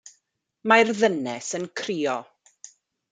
[0.71, 2.17] Mae'r ddynes yn crio.